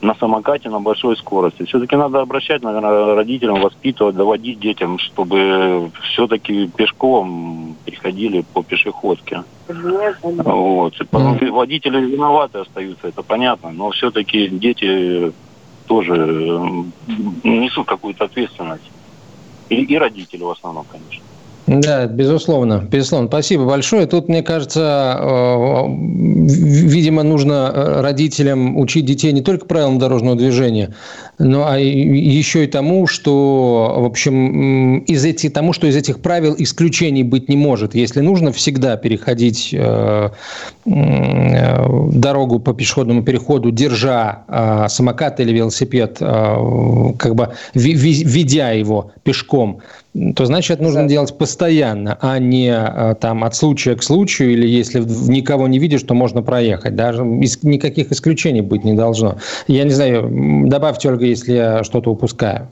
[0.01, 1.65] на самокате на большой скорости.
[1.65, 9.43] Все-таки надо обращать, наверное, родителям, воспитывать, доводить детям, чтобы все-таки пешком переходили по пешеходке.
[9.69, 10.95] Вот.
[10.95, 11.51] Mm.
[11.51, 15.33] Водители виноваты остаются, это понятно, но все-таки дети
[15.87, 16.15] тоже
[17.43, 18.91] несут какую-то ответственность.
[19.69, 21.23] И, и родители в основном, конечно.
[21.69, 23.29] Да, безусловно, безусловно.
[23.29, 24.07] Спасибо большое.
[24.07, 30.95] Тут, мне кажется, э, видимо, нужно э, родителям учить детей не только правилам дорожного движения,
[31.39, 36.55] но а еще и тому, что, в общем, из этих, тому, что из этих правил
[36.57, 37.95] исключений быть не может.
[37.95, 40.31] Если нужно всегда переходить э,
[40.87, 49.81] дорогу по пешеходному переходу, держа самокат или велосипед, как бы ведя его пешком,
[50.35, 55.01] то значит нужно делать постоянно, а не а, там от случая к случаю или если
[55.01, 56.97] никого не видишь, то можно проехать.
[56.97, 59.37] Даже никаких исключений быть не должно.
[59.67, 60.29] Я не знаю,
[60.69, 62.69] добавьте, Ольга, если я что-то упускаю.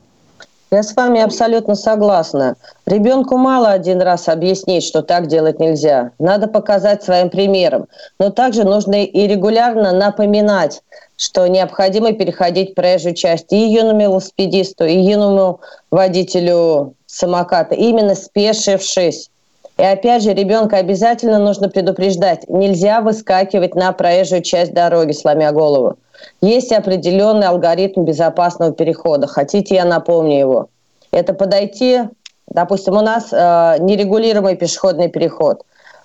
[0.72, 2.56] Я с вами абсолютно согласна.
[2.86, 6.10] Ребенку мало один раз объяснить, что так делать нельзя.
[6.18, 7.86] Надо показать своим примером.
[8.18, 10.82] Но также нужно и регулярно напоминать,
[11.16, 15.60] что необходимо переходить проезжую часть и юному велосипедисту, и юному
[15.92, 19.30] водителю самоката, именно спешившись.
[19.78, 22.48] И опять же, ребенка обязательно нужно предупреждать.
[22.48, 25.96] Нельзя выскакивать на проезжую часть дороги, сломя голову.
[26.40, 29.26] Есть определенный алгоритм безопасного перехода.
[29.26, 30.68] Хотите, я напомню его.
[31.10, 32.00] Это подойти,
[32.48, 35.62] допустим, у нас э, нерегулируемый пешеходный переход.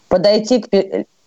[0.09, 0.67] Подойти к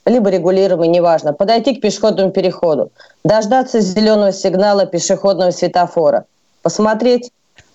[0.07, 2.91] либо регулируемый, неважно, подойти к пешеходному переходу,
[3.25, 6.27] дождаться зеленого сигнала пешеходного светофора,
[6.63, 7.31] посмотреть,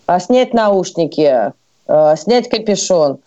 [0.06, 1.52] а, снять наушники,
[2.18, 3.20] снять капюшон,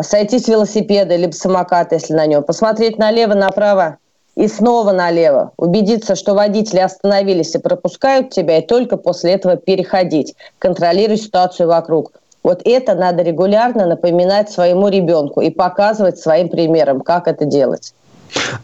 [0.00, 3.96] сойти с велосипеда либо самоката, если на нем, посмотреть налево, направо
[4.34, 10.34] и снова налево, убедиться, что водители остановились и пропускают тебя, и только после этого переходить,
[10.58, 12.12] контролировать ситуацию вокруг.
[12.42, 17.94] Вот это надо регулярно напоминать своему ребенку и показывать своим примером, как это делать.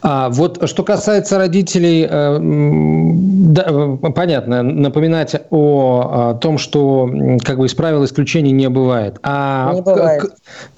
[0.01, 7.09] А вот что касается родителей, э, да, э, понятно, напоминать о, о том, что
[7.43, 9.17] как бы из правил исключений не бывает.
[9.23, 10.23] А не бывает.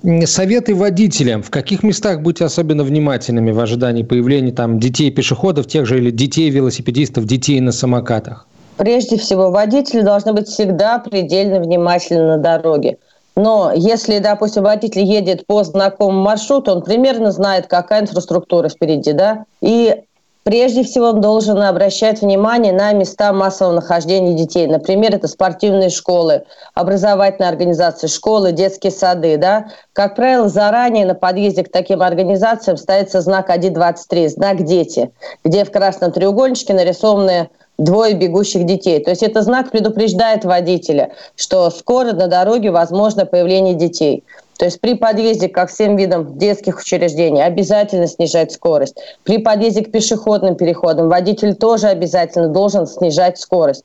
[0.03, 5.85] К, советы водителям, в каких местах быть особенно внимательными в ожидании появления там детей-пешеходов, тех
[5.85, 8.47] же или детей-велосипедистов, детей на самокатах?
[8.77, 12.97] Прежде всего, водители должны быть всегда предельно внимательны на дороге.
[13.35, 19.45] Но если, допустим, водитель едет по знакомому маршруту, он примерно знает, какая инфраструктура впереди, да,
[19.61, 20.03] и
[20.43, 24.65] Прежде всего, он должен обращать внимание на места массового нахождения детей.
[24.65, 29.37] Например, это спортивные школы, образовательные организации, школы, детские сады.
[29.37, 29.67] Да?
[29.93, 35.11] Как правило, заранее на подъезде к таким организациям ставится знак 1.23, знак «Дети»,
[35.43, 39.03] где в красном треугольничке нарисованы двое бегущих детей.
[39.03, 44.23] То есть это знак предупреждает водителя, что скоро на дороге возможно появление детей.
[44.61, 48.95] То есть при подъезде ко всем видам детских учреждений обязательно снижать скорость.
[49.23, 53.83] При подъезде к пешеходным переходам водитель тоже обязательно должен снижать скорость.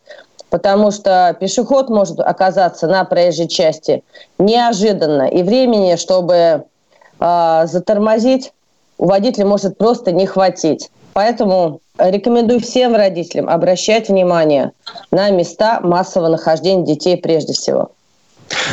[0.51, 4.05] Потому что пешеход может оказаться на проезжей части
[4.39, 5.23] неожиданно.
[5.23, 6.35] И времени, чтобы
[7.21, 8.53] э, затормозить,
[8.99, 10.91] у водителя может просто не хватить.
[11.15, 14.73] Поэтому рекомендую всем родителям обращать внимание
[15.11, 17.93] на места массового нахождения детей прежде всего.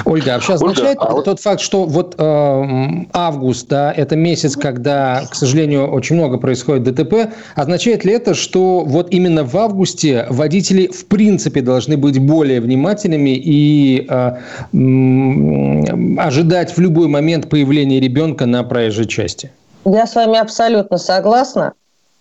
[0.05, 1.25] Ольга, а вообще означает Ольга, а вот...
[1.25, 6.83] тот факт, что вот э, август, да, это месяц, когда, к сожалению, очень много происходит
[6.83, 12.61] ДТП, означает ли это, что вот именно в августе водители в принципе должны быть более
[12.61, 14.31] внимательными и э,
[14.73, 19.51] э, ожидать в любой момент появления ребенка на проезжей части?
[19.85, 21.73] Я с вами абсолютно согласна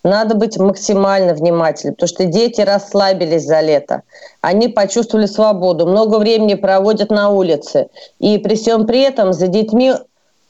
[0.03, 4.03] надо быть максимально внимательным, потому что дети расслабились за лето.
[4.41, 7.87] Они почувствовали свободу, много времени проводят на улице.
[8.19, 9.93] И при всем при этом за детьми,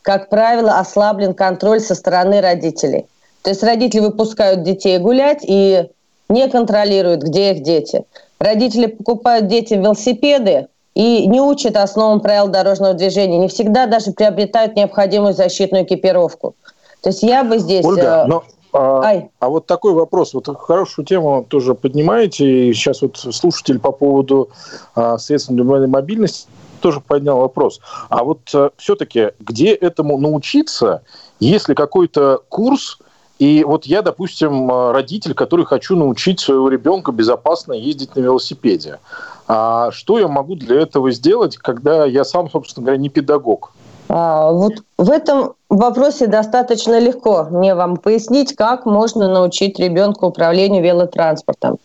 [0.01, 3.05] как правило, ослаблен контроль со стороны родителей.
[3.43, 5.89] То есть родители выпускают детей гулять и
[6.29, 8.05] не контролируют, где их дети.
[8.39, 14.75] Родители покупают детям велосипеды и не учат основам правил дорожного движения, не всегда даже приобретают
[14.75, 16.55] необходимую защитную экипировку.
[17.01, 17.85] То есть я бы здесь...
[17.85, 20.33] Ольга, э, но а, а вот такой вопрос.
[20.33, 22.69] Вот хорошую тему тоже поднимаете.
[22.69, 24.49] И сейчас вот слушатель по поводу
[24.95, 26.47] а, средств индивидуальной мобильности
[26.81, 27.79] тоже поднял вопрос.
[28.09, 31.03] А вот а, все-таки где этому научиться,
[31.39, 32.97] если какой-то курс,
[33.39, 38.99] и вот я, допустим, а, родитель, который хочу научить своего ребенка безопасно ездить на велосипеде.
[39.47, 43.71] А что я могу для этого сделать, когда я сам, собственно говоря, не педагог?
[44.09, 50.83] А, вот в этом вопросе достаточно легко мне вам пояснить, как можно научить ребенка управлению
[50.83, 51.77] велотранспортом.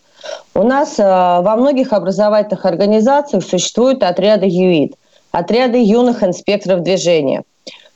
[0.53, 4.95] У нас а, во многих образовательных организациях существуют отряды ЮИД,
[5.31, 7.43] отряды юных инспекторов движения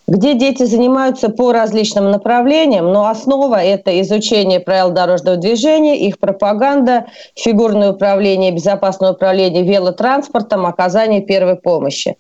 [0.07, 7.05] где дети занимаются по различным направлениям, но основа– это изучение правил дорожного движения, их пропаганда,
[7.35, 12.17] фигурное управление, безопасное управление велотранспортом, оказание первой помощи.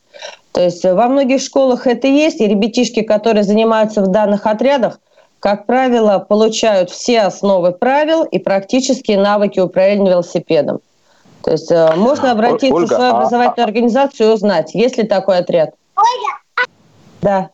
[0.53, 4.99] То есть во многих школах это есть, и ребятишки, которые занимаются в данных отрядах,
[5.39, 10.79] как правило, получают все основы правил и практические навыки управления велосипедом.
[11.43, 13.67] То есть э, можно обратиться Ольга, в свою а, образовательную а...
[13.67, 15.71] организацию и узнать, есть ли такой отряд.
[15.97, 16.67] Ольга!
[17.21, 17.49] Да.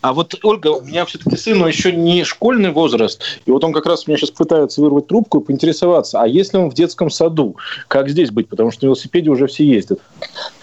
[0.00, 3.86] А вот, Ольга, у меня все-таки сыну еще не школьный возраст, и вот он как
[3.86, 7.56] раз у меня сейчас пытается вырвать трубку и поинтересоваться, а если он в детском саду,
[7.88, 8.48] как здесь быть?
[8.48, 9.98] Потому что на велосипеде уже все ездят.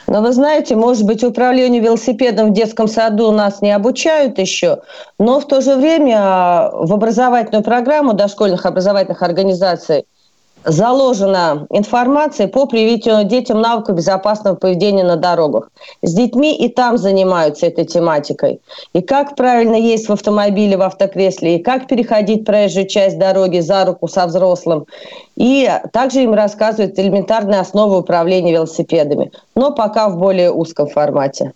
[0.08, 4.82] Но вы знаете, может быть, управлению велосипедом в детском саду нас не обучают еще,
[5.20, 10.06] но в то же время в образовательную программу дошкольных образовательных организаций
[10.66, 15.70] заложена информация по привитию детям навыка безопасного поведения на дорогах.
[16.02, 18.60] С детьми и там занимаются этой тематикой.
[18.94, 23.86] И как правильно есть в автомобиле, в автокресле, и как переходить проезжую часть дороги за
[23.86, 24.86] руку со взрослым.
[25.36, 31.54] И также им рассказывают элементарные основы управления велосипедами, но пока в более узком формате.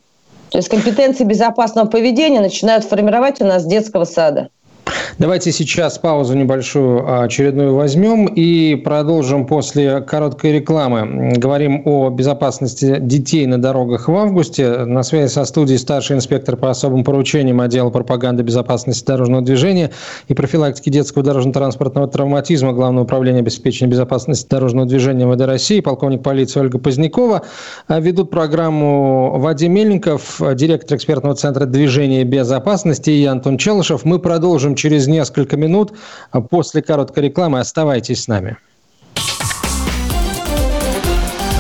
[0.49, 4.49] То есть компетенции безопасного поведения начинают формировать у нас с детского сада.
[5.17, 11.33] Давайте сейчас паузу небольшую а, очередную возьмем и продолжим после короткой рекламы.
[11.35, 14.85] Говорим о безопасности детей на дорогах в августе.
[14.85, 19.91] На связи со студией старший инспектор по особым поручениям отдела пропаганды безопасности дорожного движения
[20.27, 26.59] и профилактики детского дорожно-транспортного травматизма Главного управления обеспечения безопасности дорожного движения МВД России, полковник полиции
[26.59, 27.41] Ольга Позднякова.
[27.87, 34.05] А ведут программу Вадим Мельников, директор экспертного центра движения безопасности и Антон Челышев.
[34.05, 35.93] Мы продолжим через несколько минут
[36.49, 37.59] после короткой рекламы.
[37.59, 38.57] Оставайтесь с нами.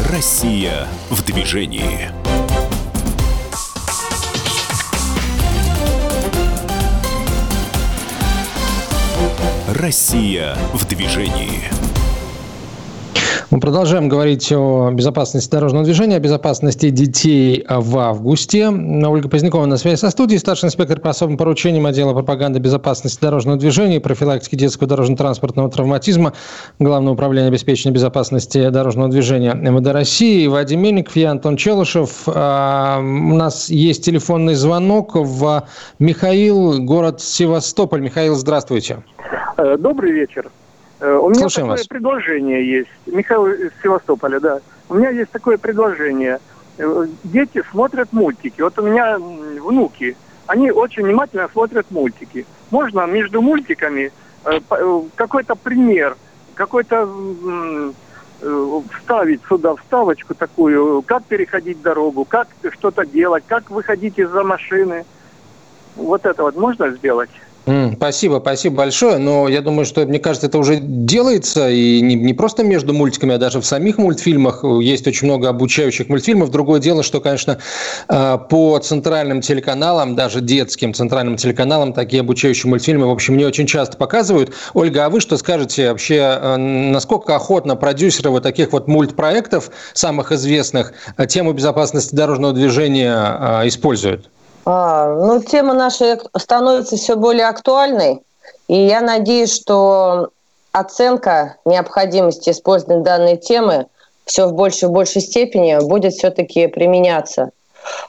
[0.09, 2.09] Россия в движении.
[9.67, 11.78] Россия в движении.
[13.51, 18.67] Мы продолжаем говорить о безопасности дорожного движения, о безопасности детей в августе.
[18.67, 23.57] Ольга Позднякова на связи со студией, старший инспектор по особым поручениям отдела пропаганды безопасности дорожного
[23.57, 26.33] движения и профилактики детского дорожно-транспортного травматизма
[26.77, 30.45] Главного управления обеспечения безопасности дорожного движения МВД России.
[30.45, 32.25] Вадим Мельников, я Антон Челышев.
[32.27, 38.01] А, у нас есть телефонный звонок в Михаил, город Севастополь.
[38.01, 39.03] Михаил, здравствуйте.
[39.57, 40.51] Э, добрый вечер.
[40.99, 41.87] Э, у меня Слушаем такое вас.
[41.87, 42.89] предложение есть.
[43.05, 44.59] Михаил из Севастополя, да.
[44.89, 46.39] У меня есть такое предложение.
[46.77, 48.61] Э, дети смотрят мультики.
[48.61, 52.45] Вот у меня внуки, они очень внимательно смотрят мультики.
[52.69, 54.11] Можно между мультиками
[54.45, 54.59] э,
[55.15, 56.17] какой-то пример,
[56.55, 57.07] какой-то
[58.97, 65.03] вставить сюда вставочку такую, как переходить дорогу, как что-то делать, как выходить из-за машины.
[65.97, 67.29] Вот это вот можно сделать?
[67.95, 69.17] Спасибо, спасибо большое.
[69.17, 73.35] Но я думаю, что, мне кажется, это уже делается и не, не просто между мультиками,
[73.35, 74.63] а даже в самих мультфильмах.
[74.81, 76.49] Есть очень много обучающих мультфильмов.
[76.49, 77.59] Другое дело, что, конечно,
[78.07, 83.67] э, по центральным телеканалам, даже детским центральным телеканалам, такие обучающие мультфильмы, в общем, не очень
[83.67, 84.51] часто показывают.
[84.73, 90.31] Ольга, а вы что скажете вообще, э, насколько охотно продюсеры вот таких вот мультпроектов, самых
[90.31, 94.29] известных, э, тему безопасности дорожного движения используют?
[94.65, 98.21] А, ну, тема наша становится все более актуальной,
[98.67, 100.29] и я надеюсь, что
[100.71, 103.87] оценка необходимости использования данной темы
[104.25, 107.49] все в большей и большей степени будет все-таки применяться.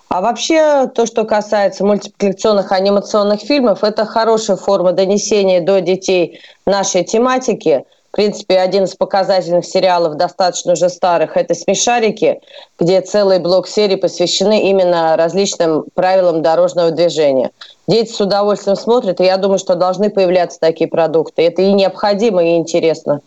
[0.08, 7.04] А вообще, то, что касается мультипликационных анимационных фильмов, это хорошая форма донесения до детей нашей
[7.04, 12.40] тематики– в принципе, один из показательных сериалов, достаточно уже старых, это «Смешарики»,
[12.78, 17.52] где целый блок серий посвящены именно различным правилам дорожного движения.
[17.86, 21.42] Дети с удовольствием смотрят, и я думаю, что должны появляться такие продукты.
[21.42, 23.20] Это и необходимо, и интересно.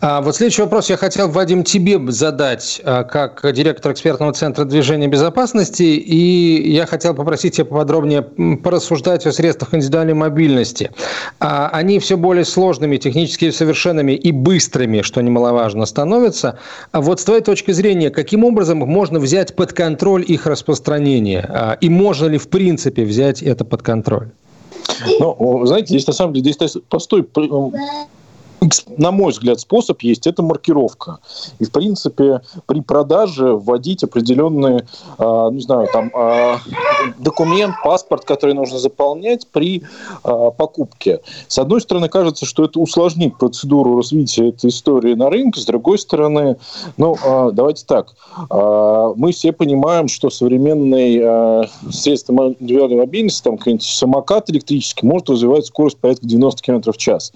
[0.00, 5.06] А вот следующий вопрос я хотел, Вадим, тебе задать, а, как директор экспертного центра движения
[5.06, 10.90] безопасности, и я хотел попросить тебя поподробнее порассуждать о средствах индивидуальной мобильности.
[11.38, 16.58] А, они все более сложными, технически совершенными и быстрыми, что немаловажно, становятся.
[16.90, 21.76] А вот с твоей точки зрения, каким образом можно взять под контроль их распространение?
[21.80, 24.30] И можно ли в принципе взять это под контроль?
[25.18, 27.22] Ну, знаете, здесь на самом деле здесь простой
[28.96, 31.18] на мой взгляд, способ есть, это маркировка.
[31.58, 34.84] И, в принципе, при продаже вводить определенный,
[35.18, 36.56] э, не знаю, там, э,
[37.18, 39.82] документ, паспорт, который нужно заполнять при
[40.24, 41.20] э, покупке.
[41.48, 45.98] С одной стороны, кажется, что это усложнит процедуру развития этой истории на рынке, с другой
[45.98, 46.56] стороны,
[46.96, 48.14] ну, э, давайте так,
[48.50, 55.30] э, мы все понимаем, что современные э, средства индивидуальной мобильности, там, какой-нибудь самокат электрический, может
[55.30, 57.32] развивать скорость порядка 90 км в час.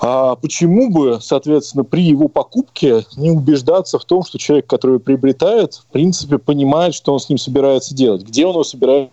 [0.00, 5.74] А почему бы, соответственно, при его покупке не убеждаться в том, что человек, который приобретает,
[5.74, 9.10] в принципе, понимает, что он с ним собирается делать, где он его собирается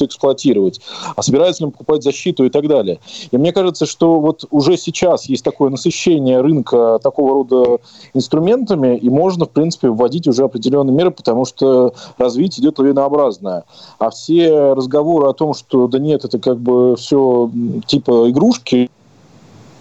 [0.00, 0.80] эксплуатировать,
[1.14, 3.00] а собирается ли он покупать защиту и так далее.
[3.30, 7.78] И мне кажется, что вот уже сейчас есть такое насыщение рынка такого рода
[8.14, 13.64] инструментами, и можно, в принципе, вводить уже определенные меры, потому что развитие идет лавинообразное.
[13.98, 17.50] А все разговоры о том, что да нет, это как бы все
[17.86, 18.90] типа игрушки,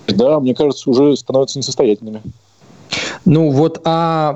[0.08, 2.22] да, мне кажется, уже становятся несостоятельными.
[3.26, 4.36] Ну вот, а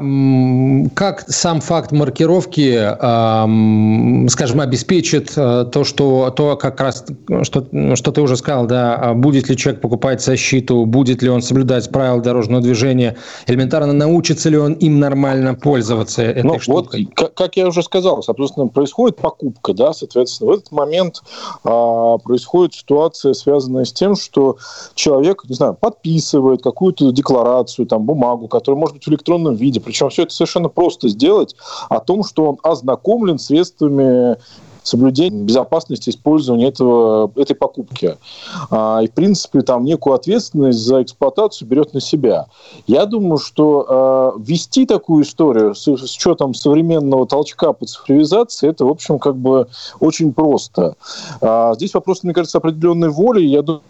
[0.93, 2.77] как сам факт маркировки,
[4.29, 7.05] скажем, обеспечит э, то, что то как раз,
[7.43, 11.41] что, что ты уже сказал, да, а будет ли человек покупать защиту, будет ли он
[11.41, 17.09] соблюдать правила дорожного движения, элементарно научится ли он им нормально пользоваться этой ну, штукой?
[17.17, 21.23] Вот, как я уже сказал, соответственно, происходит покупка, да, соответственно, в этот момент
[21.63, 24.57] а, происходит ситуация, связанная с тем, что
[24.95, 29.79] человек, не знаю, подписывает какую-то декларацию, там, бумагу, которая может быть в электронном виде.
[29.79, 31.55] Причем все это совершенно просто сделать
[31.89, 34.37] о том, что он ознакомлен средствами
[34.87, 38.17] соблюдения безопасности использования этого, этой покупки.
[38.71, 42.47] А, и, в принципе, там некую ответственность за эксплуатацию берет на себя.
[42.87, 48.85] Я думаю, что а, ввести такую историю с, с учетом современного толчка по цифровизации, это,
[48.85, 49.67] в общем, как бы
[49.99, 50.95] очень просто.
[51.41, 53.43] А, здесь вопрос, мне кажется, определенной воли.
[53.43, 53.81] Я думаю,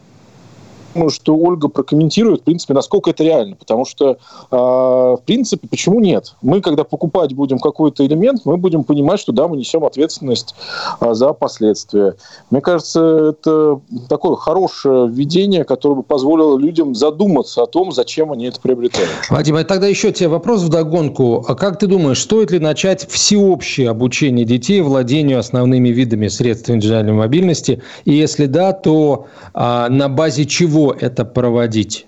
[0.98, 3.56] думаю, что Ольга прокомментирует, в принципе, насколько это реально.
[3.56, 4.18] Потому что,
[4.52, 6.36] э, в принципе, почему нет?
[6.42, 10.56] Мы, когда покупать будем какой-то элемент, мы будем понимать, что да, мы несем ответственность
[11.00, 12.16] э, за последствия.
[12.50, 13.80] Мне кажется, это
[14.10, 19.10] такое хорошее введение, которое бы позволило людям задуматься о том, зачем они это приобретают.
[19.30, 21.46] Вадим, а тогда еще тебе вопрос в догонку.
[21.48, 27.14] А как ты думаешь, стоит ли начать всеобщее обучение детей владению основными видами средств индивидуальной
[27.14, 27.84] мобильности?
[28.06, 32.08] И если да, то а, на базе чего это проводить?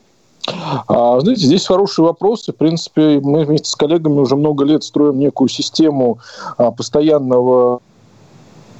[0.87, 2.47] А, знаете, здесь хороший вопрос.
[2.47, 6.19] в принципе, мы вместе с коллегами уже много лет строим некую систему
[6.57, 7.81] а, постоянного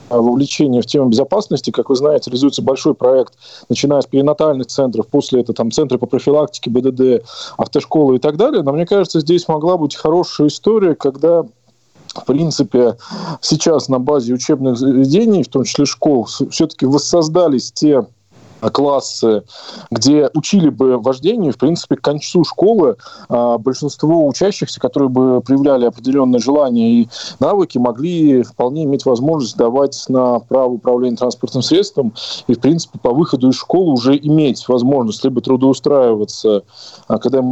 [0.10, 1.72] вовлечения в тему безопасности.
[1.72, 3.34] Как вы знаете, реализуется большой проект,
[3.70, 7.24] начиная с перинатальных центров, после этого там центры по профилактике, БДД,
[7.58, 8.64] автошколы и так далее.
[8.64, 11.46] Но мне кажется, здесь могла быть хорошая история, когда
[12.16, 12.98] в принципе,
[13.40, 18.04] сейчас на базе учебных заведений, в том числе школ, все-таки воссоздались те
[18.72, 19.44] классы,
[19.92, 22.98] где учили бы вождению, в принципе, к концу школы
[23.30, 30.06] а, большинство учащихся, которые бы проявляли определенное желание и навыки, могли вполне иметь возможность давать
[30.10, 32.14] на право управления транспортным средством
[32.48, 36.64] и, в принципе, по выходу из школы уже иметь возможность либо трудоустраиваться,
[37.08, 37.44] а, когда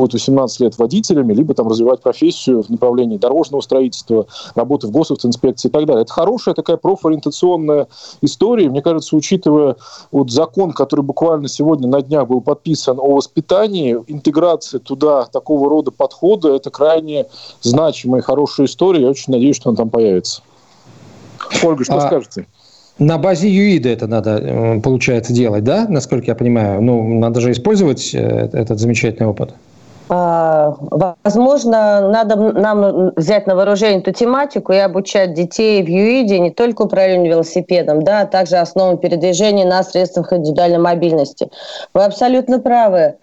[0.00, 5.68] вот 18 лет водителями, либо там развивать профессию в направлении дорожного строительства, работы в госавтоинспекции
[5.68, 6.02] и так далее.
[6.02, 7.88] Это хорошая такая профориентационная
[8.20, 8.68] история.
[8.68, 9.76] Мне кажется, учитывая
[10.10, 15.90] вот закон, который буквально сегодня на днях был подписан о воспитании, интеграция туда такого рода
[15.90, 17.26] подхода, это крайне
[17.62, 19.02] значимая и хорошая история.
[19.02, 20.42] Я очень надеюсь, что она там появится.
[21.62, 22.00] Ольга, что а...
[22.00, 22.46] скажете?
[23.00, 26.82] На базе ЮИДа это надо, э, получается, делать, да, насколько я понимаю?
[26.82, 29.54] Ну, надо же использовать э, этот замечательный опыт.
[30.12, 30.74] А,
[31.22, 36.82] возможно, надо нам взять на вооружение эту тематику и обучать детей в ЮИДе не только
[36.82, 41.48] управлению велосипедом, да, а также основам передвижения на средствах индивидуальной мобильности.
[41.94, 43.14] Вы абсолютно правы.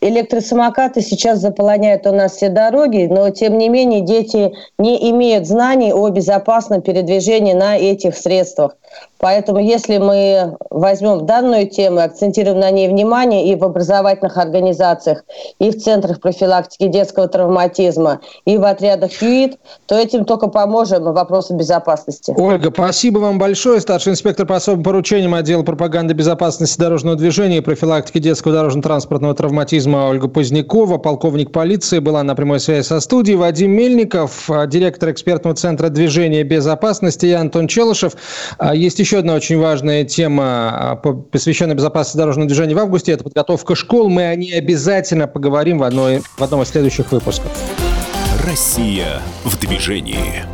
[0.00, 5.92] Электросамокаты сейчас заполоняют у нас все дороги, но тем не менее дети не имеют знаний
[5.92, 8.76] о безопасном передвижении на этих средствах.
[9.18, 15.24] Поэтому если мы возьмем данную тему, акцентируем на ней внимание и в образовательных организациях,
[15.58, 21.54] и в центрах профилактики детского травматизма, и в отрядах ЮИД, то этим только поможем вопросу
[21.54, 22.34] безопасности.
[22.36, 23.80] Ольга, спасибо вам большое.
[23.80, 30.08] Старший инспектор по особым поручениям отдела пропаганды безопасности дорожного движения и профилактики детского дорожно-транспортного травматизма
[30.10, 33.36] Ольга Позднякова, полковник полиции, была на прямой связи со студией.
[33.36, 38.12] Вадим Мельников, директор экспертного центра движения безопасности, и Антон Челышев.
[38.84, 43.12] Есть еще одна очень важная тема, а, посвященная безопасности дорожного движения в августе.
[43.12, 44.10] Это подготовка школ.
[44.10, 47.50] Мы о ней обязательно поговорим в, одной, в одном из следующих выпусков.
[48.44, 50.44] Россия в движении.